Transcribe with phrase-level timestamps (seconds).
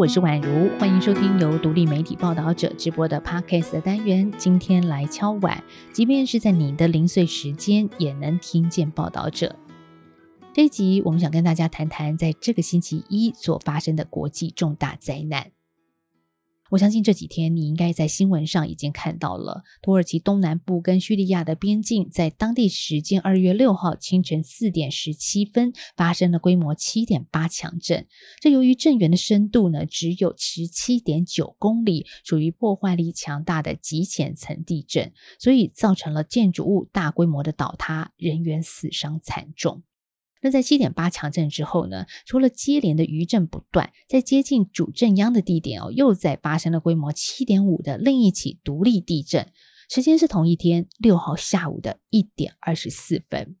[0.00, 4.32] 我是宛如，欢迎收听由独立媒体报道者直播的 Podcast 的单元。
[4.38, 5.62] 今天来敲碗，
[5.92, 9.54] 即便是在你的零碎时间，也能听见报道者。
[10.54, 15.48] 这一集，我们想跟大家谈谈，在这个星期一所发生的国际重大灾难。
[16.70, 28.06] 我相信这几天你应该在新闻上已经看到了，土耳其东南部跟叙利亚的边境，在当地时间二月六号清晨四点十七分发生了规模七点八强震。
[28.40, 39.82] 这由于震源的深度呢只有十七点九公里，属于破坏力强大的极浅层地震，所以造成了建筑物大规模的倒塌，人员死伤惨重。
[40.42, 42.06] 那在七点八强震之后呢？
[42.24, 49.52] 除了接连的余震不断，在接近主震央的地点哦，又在发生了规模七点五的另一起独立地震，
[49.88, 53.56] 时间是同一天六号下午的一点二十四分。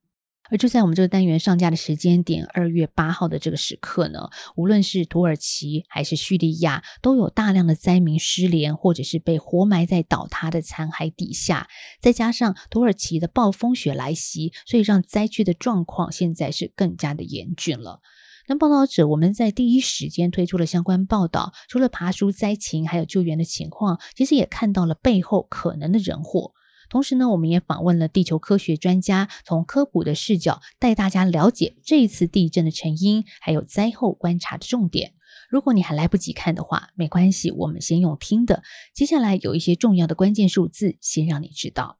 [0.50, 11.68] 而就在我们这个单元上架的时间点，二月八号的这个时刻呢，无论是土耳其还是叙利亚，都有大量的灾民失联，或者是被活埋在倒塌的残骸底下。
[12.00, 18.00] 再加上土耳其的暴风雪来袭，所以让灾区的状况现在是更加的严峻了。
[18.48, 26.52] 那报道者我们在第一时间推出了相关报道，除了爬书灾情还有救援的情况，其实也看到了背后可能的人祸。
[26.90, 35.14] 同时呢，我们也访问了地球科学专家，从科普的视角带大家了解这一次地震的成因，还有灾后观察的重点。
[35.48, 38.64] 如果你还来不及看的话，没关系，我们先用听的。
[38.92, 41.99] 接下来有一些重要的关键数字，先让你知道。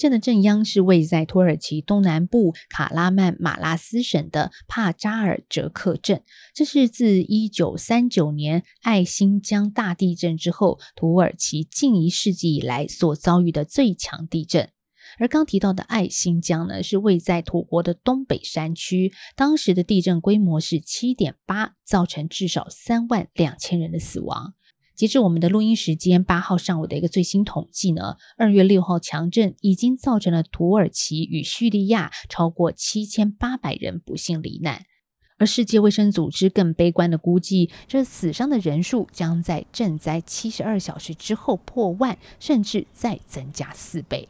[0.00, 6.22] 震的震央是位在土耳其东南部卡拉曼马拉斯省的帕扎尔哲克镇。
[6.54, 14.70] 这是自一九三九年爱新疆大地震之后，土耳其近一世纪以来所遭遇的最强地震。
[15.18, 24.54] 而刚提到的爱新疆呢，是位在土国的东北山区，当时的地震规模是七点八，造成至少三万两千人的死亡。
[25.00, 34.82] 截至我们的录音时间八号上午的一个最新统计呢，二月六号强震已经造成了土耳其与叙利亚超过七千八百人不幸罹难，
[35.38, 44.28] 而世界卫生组织更悲观的估计，这死伤的人数将在震灾七十二小时之后破万，甚至再增加四倍。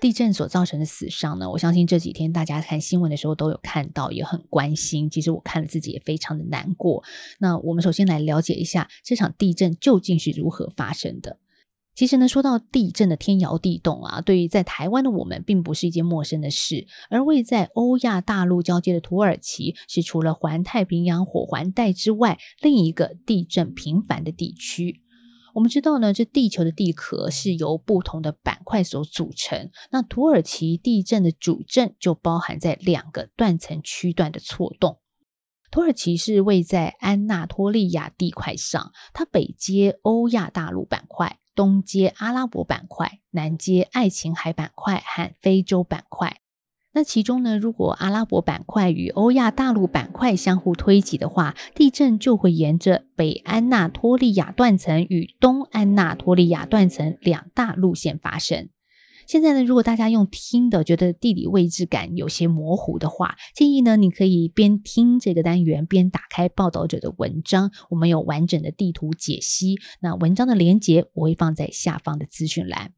[0.00, 1.50] 地震所造成的死伤呢？
[1.50, 5.10] 我相信这几天大家看新闻的时候都有看到，也很关心。
[5.10, 7.04] 其实我看了自己也非常的难过。
[7.38, 11.38] 那我们首先来了解一下这场地震究竟是如何发生的。
[11.94, 16.86] 其实呢，说到地震的天摇地动啊，对于在台湾的我们并不是一件陌生的事。
[17.10, 25.02] 而位在欧亚大陆交界的土耳其，是除了环太平洋火环带之外，另一个地震频繁的地区。
[25.54, 29.70] 我们知道呢，这地球的地壳是由不同的板块所组成。
[29.90, 34.98] 那土耳其地震的主震就包含在两个断层区段的错动。
[35.70, 46.40] 土耳其是位在安纳托利亚地块上，它北接欧亚大陆板块，东接阿拉伯板块，南接爱琴海板块和非洲板块。
[46.92, 58.68] 那其中呢，如果阿拉伯板块与欧亚大陆板块相互推挤的话，地震就会沿着北安纳托利亚断层与东安纳托利亚断层两大路线发生。
[59.28, 69.76] 现在呢，如果大家用听的觉得地理位置感有些模糊的话，建议呢，你可以边听这个单元边打开报道者的文章，我们有完整的地图解析。
[70.00, 72.94] 那文章的连接我会放在下方的资讯栏。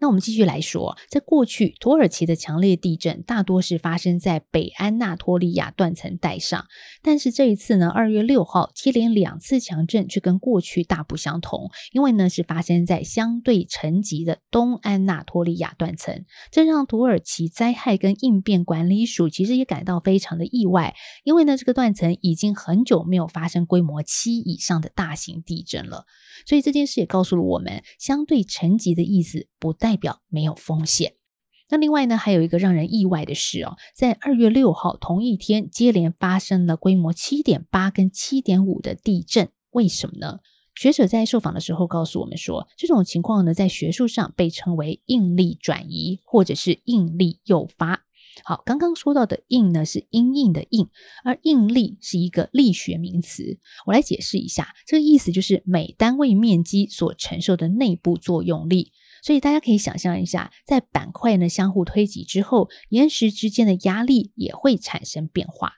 [0.00, 6.64] 那我们继续来说，在过去，土耳其的强烈地震大多是发生在北安纳托利亚断层带上，
[7.02, 26.06] 但是这一次呢，二月六号接连两次强震却跟过去大不相同，因为呢是发生在相对沉积的东安纳托利亚断层，这让土耳其灾害跟应变管理署其实也感到非常的意外，因为呢这个断层已经很久没有发生规模七以上的大型地震了。
[26.46, 31.14] 所以这件事也告诉了我们，相对沉积的意思不但代表没有风险。
[31.68, 39.48] 那另外呢，还有一个让人意外的事哦，在二月六号同一天，接连发生了规模七点八跟七点五的地震。
[39.70, 40.38] 为什么呢？
[40.76, 48.04] 学者在受访的时候告诉我们说，这种情况呢，在学术上被称为应力转移，或者是应力诱发。
[48.44, 50.88] 好，刚刚说到的“应”呢是阴应的“应”，
[51.24, 53.58] 而应力是一个力学名词。
[53.86, 58.92] 我来解释一下，这个意思就是每单位面积所承受的内部作用力。
[59.22, 65.74] 所以大家可以想象一下，在板块呢相互推挤之后，岩石之间的压力也会产生变化。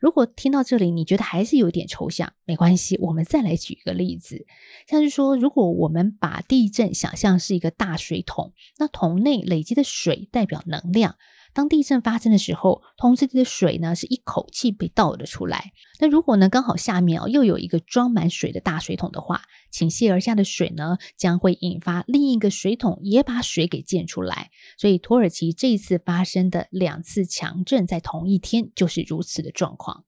[0.00, 4.46] 如果听到这里你觉得还是有点抽象，没关系，我们再来举一个例子，
[4.86, 11.16] 像是说，如果我们把地震想象是一个大水桶，那桶内累积的水代表能量。
[11.58, 15.72] 当地震发生的时候，桶子里的水呢是一口气被倒了出来。
[15.98, 24.52] 那如果呢刚好下面哦又有一个装满水的大水桶的话，倾泻而下的水呢将会引发另一个水桶也把水给溅出来。
[24.78, 30.04] 所以土耳其这一次发生的两次强震在同一天就是如此的状况。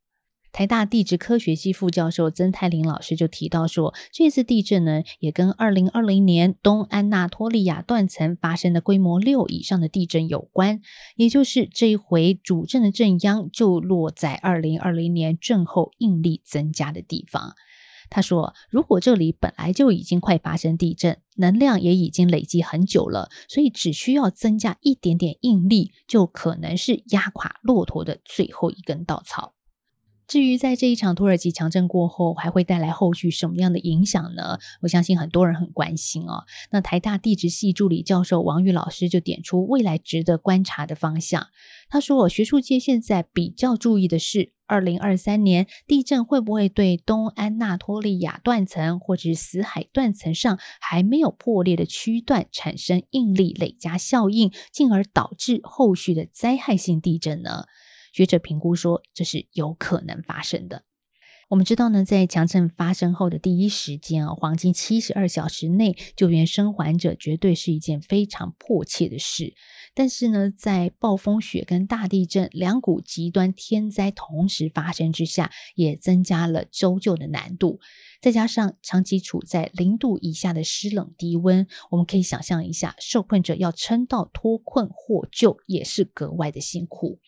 [0.52, 10.81] 台大地质科学系副教授曾泰林老师就提到说，这次地震呢，也跟二零二零年东安纳托利亚断层发生的规模六以上的地震有关，
[11.17, 17.55] 也就是这一回主震的震央就落在二零二零年震后应力增加的地方。
[18.12, 29.55] 他说，如果这里本来就已经快发生地震，能量也已经累积很久了，所以只需要增加一点点应力，就可能是压垮骆驼的最后一根稻草。
[30.31, 34.61] 至于在这一场土耳其强震过后，还会带来后续什么样的影响呢？
[34.81, 36.44] 我相信很多人很关心哦。
[36.71, 41.49] 那台大地质系助理教授王玉老师就点出未来值得观察的方向。
[41.88, 57.65] 他说：“学术界现在比较注意的是，二零二三年地震会不会对东安纳托利亚断层或者是死海断层上还没有破裂的区段产生应力累加效应，进而导致后续的灾害性地震呢？”
[58.12, 60.85] 学者评估说，这是有可能发生的。
[61.50, 69.52] 我们知道呢，在强震发生后的第一时间啊，黄金七十二小时内救援生还者，绝对是一件非常迫切的事。
[69.93, 77.81] 但是呢，在暴风雪跟大地震两股极端天灾同时发生之下，也增加了搜救的难度。
[78.23, 87.19] 再加上长期处在零度以下的湿冷低温，我们可以想象一下，受困者要撑到脱困获救，也是格外的辛苦。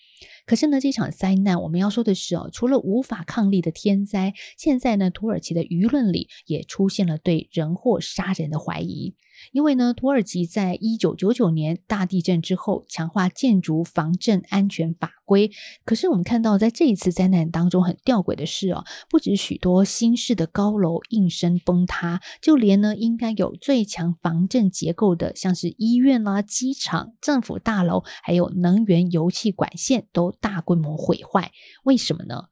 [0.46, 4.11] 可是呢，这场灾难我们要说的是哦，除了无法抗力的天灾，
[4.56, 9.14] 现在呢，土耳其的舆论里也出现了对人祸杀人的怀疑。
[9.50, 15.50] 因为呢，土耳其在一九九九年大地震之后强化建筑防震安全法规，
[15.84, 31.50] 可是我们看到在这一次灾难当中很吊诡的是哦，不止许多新式的高楼应声崩塌，就连呢应该有最强防震结构的，像是医院啦、机场、政府大楼，还有能源油气管线都大规模毁坏。
[31.82, 32.44] 为什么呢？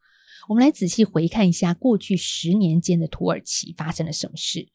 [0.48, 4.68] 我们来仔细回看一下过去十年间的土耳其发生了什么事。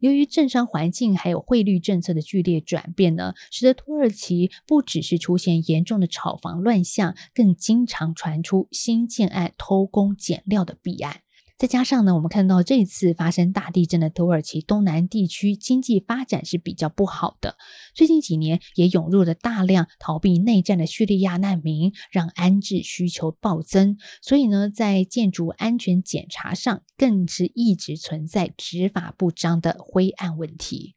[0.00, 11.20] 由于政商环境还有汇率政策的剧烈转变呢，使得土耳其不只是出现严重的炒房乱象，更经常传出新建案偷工减料的弊案。
[11.62, 17.56] 再加上呢，我们看到这次发生大地震的土耳其东南地区经济发展是比较不好的。
[17.94, 23.96] 最近几年也涌入了大量逃避内战的叙利亚难民，让安置需求暴增。
[24.20, 30.96] 所以呢，在建筑安全检查上，更是一直存在执法不彰的灰暗问题。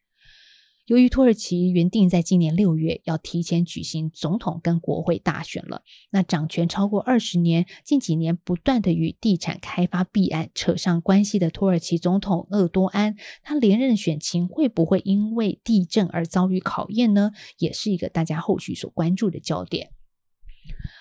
[0.86, 17.32] 由于土耳其原定在今年六月要提前举行总统跟国会大选了，那掌权超过二十年，近几年不断的与地产开发弊案扯上关系的土耳其总统厄多安，他连任选情会不会因为地震而遭遇考验呢？
[17.58, 19.90] 也是一个大家后续所关注的焦点。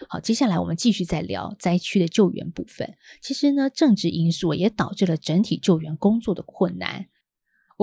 [0.09, 2.97] 好，接下来我们继续再聊灾区的救援部分。
[3.21, 7.09] 其实呢，政治因素也导致了整体救援工作的困难。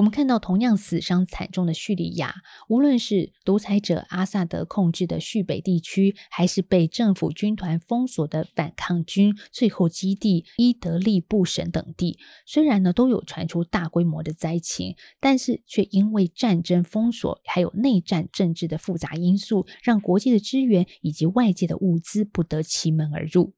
[0.02, 2.34] 我们看到，同样死伤惨重的叙利亚，
[2.68, 12.18] 无论是独裁者阿萨德控制的叙北地区，还是被政府军团封锁的反抗军最后基地伊德利布省等地，
[12.48, 23.54] 虽然呢都有传出大规模的灾情，但是却因为战争封锁，还有内战政治的复杂因素，让国际的支援以及外界的物资不得其门而入。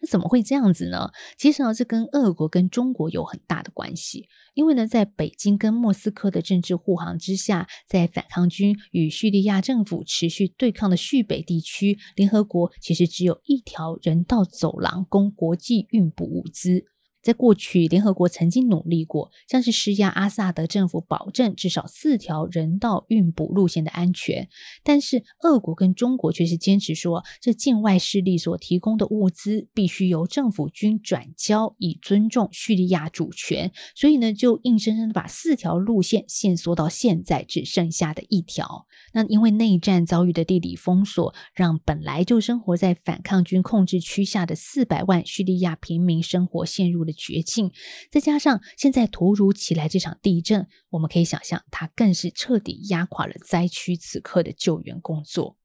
[0.00, 1.10] 那怎么会这样子呢？
[1.36, 4.28] 其实呢，这跟俄国跟中国有很大的关系。
[4.54, 16.86] 因为呢，在北京跟莫斯科的政治护航之下，在反抗军与叙利亚政府持续对抗的叙北地区，联合国其实只有一条人道走廊供国际运补物资。
[17.28, 24.48] 在过去，联合国曾经努力过，像是施压阿萨德政府，保证至少四条人道运补路线的安全。
[24.82, 33.70] 但是，俄国跟中国却是坚持说，这境外势力所提供的物资必须由政府军转交，以尊重叙利亚主权。
[33.94, 38.86] 所以呢，就硬生生的把四条路线限缩到现在只剩下的一条。
[39.12, 47.70] 那因为内战遭遇的地理封锁，让本来就生活在反抗军控制区下的四百万叙利亚平民生活陷入了绝境。
[48.10, 55.56] 再加上现在突如其来这场地震，我们可以想象，它更是彻底压垮了灾区此刻的救援工作。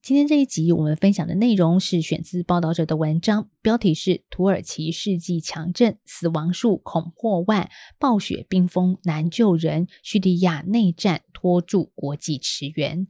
[0.00, 13.06] 今天这一集我们分享的内容是选自报道者的文章，标题是“土耳其世纪强震，死亡数恐破万，暴雪冰封难救人，叙利亚内战拖住国际驰援”。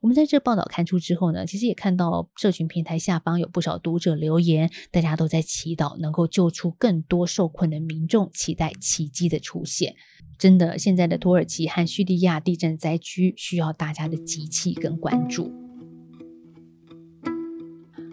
[0.00, 9.96] 我们在这报道刊出之后呢，其实也看到社群平台下方有不少读者留言，大家都在祈祷能够救出更多受困的民众，期待奇迹的出现。
[10.38, 15.67] 真的，现在的土耳其和叙利亚地震灾区需要大家的集气跟关注。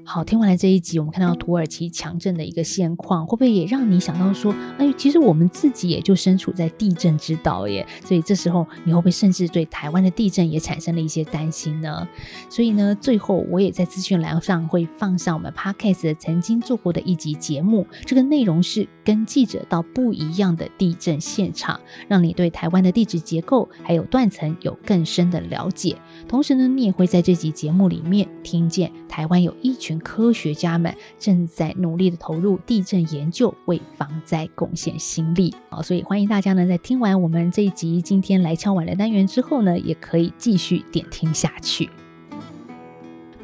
[0.07, 7.85] 好，听完了这一集，我们看到土耳其强震的一个现况，会不会也让你想到说，哎，其实我们自己也就身处在地震之岛耶？
[8.05, 12.07] 所以这时候你会不会甚至对台湾的地震也产生了一些担心呢？
[12.51, 25.97] 所以呢，最后我也在资讯栏上会放上我们 Podcast 曾经做过的一集节目，这个内容是跟记者到不一样的地震现场，让你对台湾的地质结构还有断层有更深的了解。
[26.35, 35.55] 同时呢，你也会在这集节目里面听见台湾有一群科学家们正在努力的投入地震研究，为防灾贡献心力。
[35.69, 41.89] 好，所以欢迎大家呢，在听完我们这一集今天来敲碗的单元之后呢，也可以继续点听下去。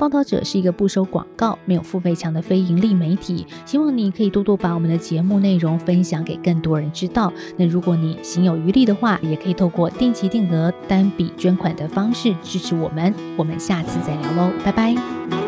[0.01, 7.31] 报道者是一个不收广告、没有付费墙的非盈利媒体，希望你可以多多把我们的节目内容分享给更多人知道。
[7.55, 13.13] 那如果你心有余力的话，也可以透过定期定额单笔捐款的方式支持我们。
[13.37, 15.40] 我们下次再聊喽，拜拜。